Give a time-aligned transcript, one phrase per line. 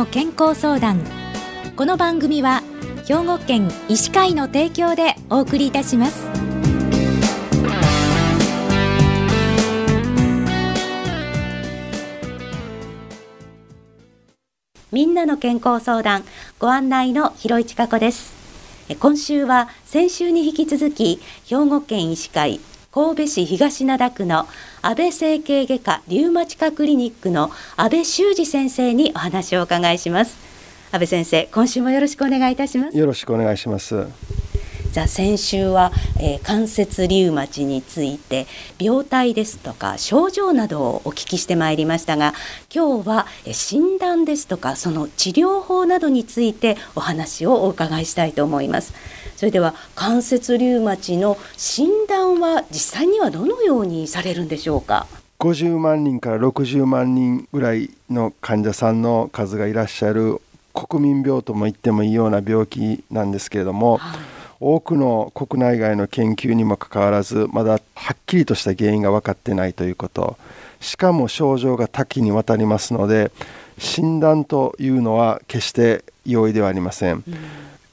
[0.00, 1.04] の健康相談。
[1.76, 2.62] この番組は
[3.06, 6.26] 兵庫県医師会の提供でお送りいたします。
[14.90, 16.24] みんなの健康相談
[16.58, 18.32] ご案内の広市加子です。
[18.98, 22.58] 今週は先週に引き続き兵庫県医師会
[22.92, 24.48] 神戸市東灘区の
[24.82, 30.36] 安倍整形外科リウマチ科クリニックの安倍修二先生にお話をお伺いします。
[30.90, 32.98] 安倍先生今週もよろしくお願いいたします。
[32.98, 34.39] よろしくお願いします。
[34.92, 38.48] じゃあ先週は、えー、関節リウマチについて
[38.80, 42.34] 病態ですとか症状などをお聞きしてまいりましたが
[42.74, 48.92] 今日は、えー、診断ですとかその治療法などについてお話をお伺いしたいと思います。
[49.36, 55.06] それでは関節リウマチの診断は実際にはどのようにされるんでしょうか
[55.38, 60.42] ？50万人から60万人ぐらいの患者さんの数がいらっしゃる
[60.74, 64.20] 国民病とも言ってもいいような病気なんですけれども、はい、
[64.60, 70.36] 多くの国内外の研究にもかかわらずまだはっきりとした原因が分かってないということ。
[70.80, 73.30] しかも症状が多岐にわたりますので
[73.78, 77.22] 診断というのは決して容易ではありません、うん、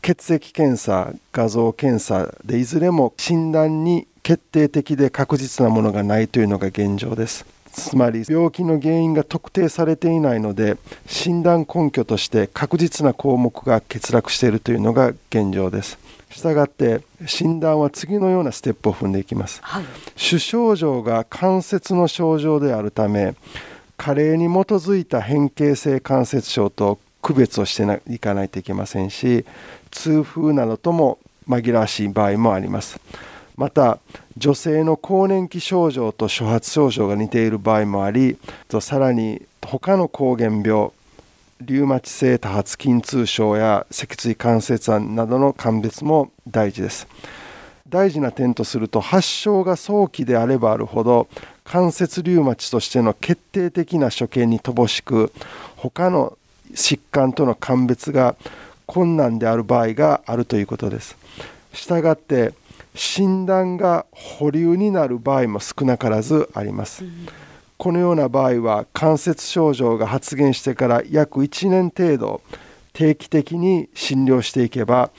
[0.00, 7.46] 血液検査画像検査でいずれも診断に決定的で確実なものがないというのが現状です。
[7.72, 15.98] つまり病気の原因が特定されていないので診断根拠として確実な項目が欠落しているというのが現状です
[16.30, 19.84] したがって診断は次のようなステップを踏んでいきます、はい、
[20.16, 23.34] 主症状が関節の症状であるため
[23.96, 29.44] 加齢に基づいた変形性関節症と区別をしていかないといけませんし
[29.90, 33.00] 痛風などとも紛らわしい場合もあります。
[33.56, 33.98] また
[34.36, 38.38] 女性の更年期症状と初発症状が似ている場合もあり
[38.80, 40.90] さらに他の膠原病
[41.60, 47.08] リウマチ性多発筋痛症や脊椎関節炎などの鑑別も大事です。
[47.88, 51.26] 大事な点とすると発症が早期であればあるほど
[51.64, 55.32] 関節リウマチとしての決定的な所見に乏しく
[55.76, 56.36] 他の
[56.74, 58.36] 疾患との鑑別が
[58.86, 61.16] 困難である場合があるということです。
[61.72, 62.52] したがって
[62.94, 67.28] 診断が保留になる場合も少なからずあります、うん、
[67.78, 72.42] このような場合は関節症状が発現してから約1年程度
[72.92, 75.10] 定期的に診療していけば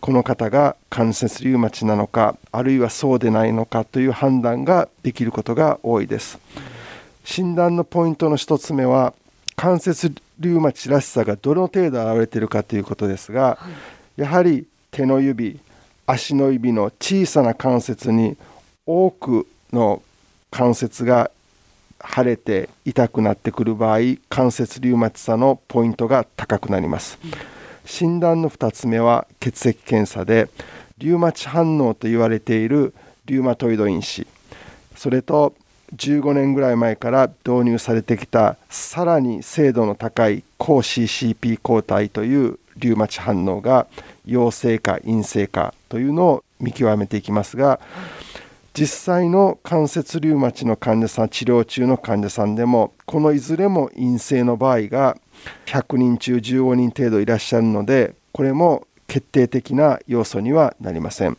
[0.00, 6.38] この方が関節リウマチなのかあるいはそうでないのかという判断ができることが多いです。
[7.24, 9.12] 診断のポイントの1つ目は
[9.54, 13.58] 関節リウマチらしさがどの程度現れているかということですが、
[14.16, 15.58] やはり手の指
[16.06, 18.36] 足の指の小さな関節に
[18.86, 20.02] 多くの
[20.50, 21.30] 関節が
[22.08, 27.30] 腫れて痛くなってくる場合関節リウマチさのポイントが高くなります、うん、
[27.84, 30.48] 診断の2つ目は血液検査で
[30.98, 32.94] リウマチ反応と言われている
[33.26, 34.26] リウマトイド因子。
[34.96, 35.54] それと
[35.94, 43.86] 15年ぐらい前から導入されてきたさらに精度の高い抗 CCP 抗体というリウマチ反応が
[44.24, 47.78] 陽性か陰性かというのを見極めていきますが
[48.78, 55.16] 実際の関節リウマチの患者さん治療中の患者さんでもこのいずれも陰性の場合が
[55.64, 61.38] 100人中15人程度いらっしゃるのでこれも決定的な要素にはなりません。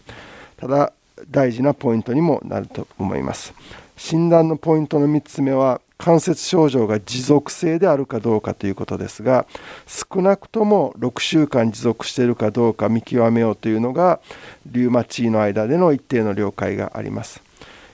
[0.58, 0.94] ただ
[1.30, 3.53] 大事なポイントにもなると思います。
[3.97, 9.47] 診断のポイントの3つ目は関節症状が持続性であるかどうかということですが
[9.88, 14.19] 少なくとも6週間持続しているかどうか見極めようというのが
[14.68, 17.41] リウマチの間での一定の了解があります。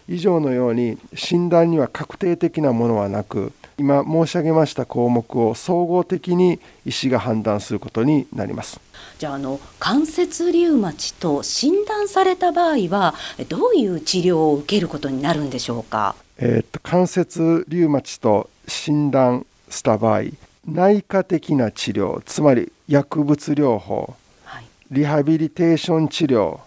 [0.07, 8.79] 以上のように診断には確定的なものはなく今申し上げました項目を総合的に医師が判断することになります。
[9.17, 13.15] じゃああの関節リウマチと診断された場合は
[13.49, 16.15] どういう治療を受けることになるんでしょうか？
[16.37, 20.23] えー、っと関節リウマチと診断した場合
[20.67, 24.15] 内科的な治療つまり薬物療法、
[24.45, 26.59] はい、リハビリテーション治療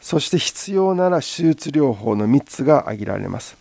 [0.00, 3.56] そして必要なら手術療法の3つが挙げられます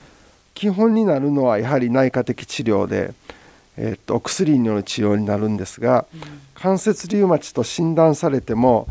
[0.60, 3.14] 基本になるのはやはり内科的治療で、
[3.78, 6.22] えー、っとお薬による治療になるんですが、うん、
[6.54, 8.90] 関節リウマチと診断されても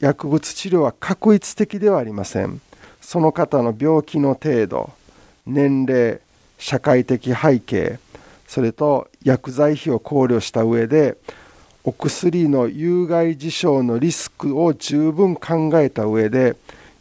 [0.00, 2.60] 薬物治療は確一的ではありません。
[3.00, 4.90] その方の病気の程度
[5.46, 6.18] 年齢
[6.58, 8.00] 社会的背景
[8.48, 11.16] それと薬剤費を考慮した上で
[11.84, 16.56] お薬の有害事象のリスクを十分考えた上で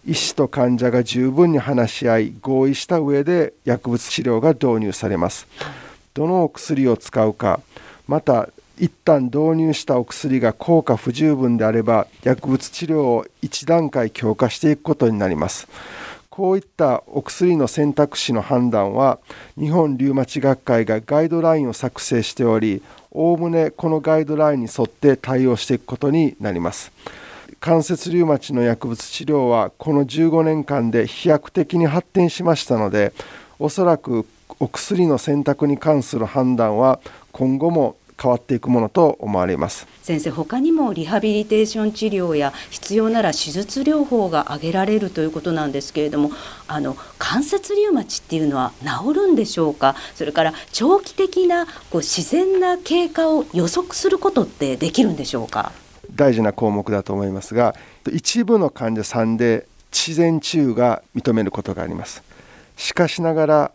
[0.07, 5.48] 医師と患者が十分に話し合い合意した上で薬物治療が導入されます。
[6.13, 7.59] どのお薬を使うか
[8.07, 8.50] また
[8.80, 15.68] 一旦導入したお薬が効果不十分であれば薬物治療を一段階強化していくことになります。
[16.30, 19.19] こういったお薬の選択肢の判断は
[19.59, 22.81] 日本リウマチ学会がガイドラインを作成しており
[23.12, 26.94] おおむねこのガイドラインに沿って対応していくことになります。
[27.59, 33.13] 関節リウマチの薬物治療はこの15年間で飛躍的に発展しましたので
[33.59, 34.25] おそらく
[34.59, 37.00] お薬の選択に関する判断は
[37.31, 39.86] 今後も変わっていくものと思われます。
[40.01, 46.31] 先生他にもリハビリテーション治療や必要なら手術療法が挙げられるということなんですけれども
[46.68, 49.95] あの関節リウマチっていうのは治るんでしょうか？
[50.15, 55.71] それから長期的なこう自然な経過を予測することってできるんでしょうか？
[56.18, 57.75] 大事な項目だと思いますが
[58.12, 62.22] 一部の患者さんで自然治癒が認めることがあります。
[62.75, 63.72] しかしながら、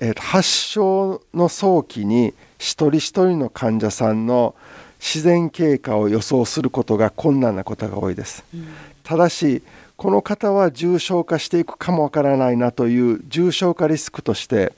[0.00, 4.54] えー、発症の早期に一人一人の患者さんの
[4.98, 8.66] 自然経過を予想することが困難なことが多いです、うん、
[9.02, 9.62] ただし
[9.96, 14.72] この方は重症化していくかもわからないなという重症化リスクとして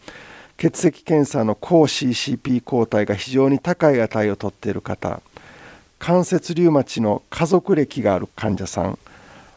[0.57, 5.21] 血液検査の抗 CCP 抗体が非常に高い値をとっている方
[6.07, 8.99] 関節リウマチの家族歴がある患者さん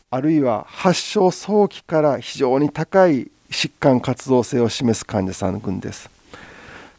[0.10, 6.10] あるいは発症早期から非常に高い疾患活動性を示す患者さん群です。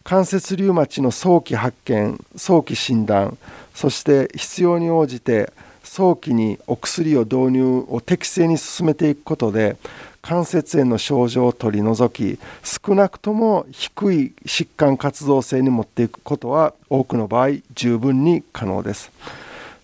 [0.04, 3.38] 関節リウマチの早期発見早期診断
[3.74, 5.50] そして必要に応じて
[5.82, 9.78] 早期にお薬を導入を適正に進めていくことで
[10.22, 19.10] 関節炎の症状を取り除き少なくとも低い疾患活動性に持っていくことは多くの場合十分に可能です。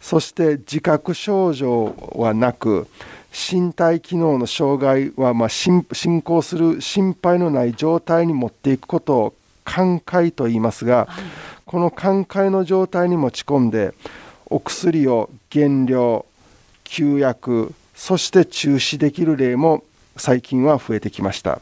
[0.01, 2.89] そして自覚症状はなく
[3.33, 9.35] 身体機能の障害はま進行する心配のない状態に持っていくことを
[9.65, 11.25] 寛解と言いますが、はい、
[11.65, 13.95] この寛解の状態に持ち込んで
[14.47, 16.27] お薬を減量
[16.85, 19.83] 休薬そして中止できる例も
[20.17, 21.61] 最近は増えてきました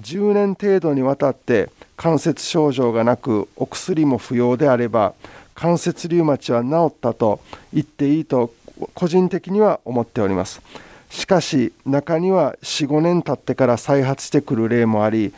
[0.00, 5.14] 10年程度にわたって関節症状がなくお薬も不要であれば
[5.54, 7.40] 関節リウマチは治ったと
[7.72, 8.54] 言っていいと
[8.94, 10.62] 個人的には思っております
[11.10, 15.32] しかし中には45年経ってから再発してくる例もあり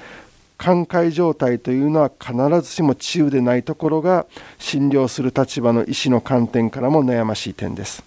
[0.58, 4.26] 寛解状態というのは必ずしも治癒でないところが
[4.58, 8.04] 診療する立場の医師の観点からも悩ましい点です。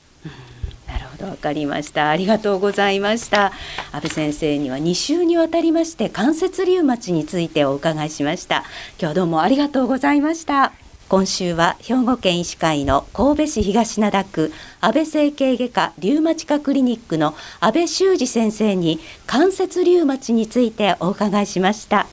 [1.25, 2.10] わかりました。
[2.10, 3.52] ありがとうございました。
[3.92, 8.64] 安倍先生には2週にわたりまして関節リウマチについてお伺いしました。
[9.00, 10.74] 今日どうもありがとうございました。
[11.10, 22.12] 今週は兵庫県医師会の神戸市東灘区安倍整形外科リウマチ科クリニックの安倍修二先生に関節リウマチについてお伺いしました。